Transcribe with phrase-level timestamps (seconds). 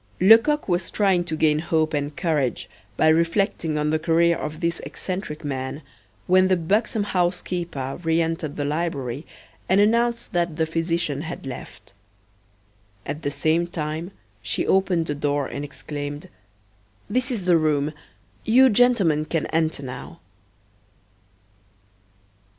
[0.19, 2.67] Lecoq was trying to gain hope and courage
[2.97, 5.83] by reflecting on the career of this eccentric man,
[6.25, 9.27] when the buxom housekeeper reentered the library
[9.69, 11.93] and announced that the physician had left.
[13.05, 14.09] At the same time
[14.41, 16.29] she opened a door and exclaimed:
[17.07, 17.93] "This is the room;
[18.43, 20.19] you gentlemen can enter now."